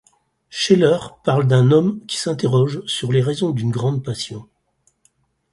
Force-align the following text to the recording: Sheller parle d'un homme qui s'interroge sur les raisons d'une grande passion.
Sheller 0.49 0.97
parle 1.23 1.45
d'un 1.47 1.69
homme 1.69 2.03
qui 2.07 2.17
s'interroge 2.17 2.81
sur 2.87 3.11
les 3.11 3.21
raisons 3.21 3.51
d'une 3.51 3.69
grande 3.69 4.03
passion. 4.03 4.47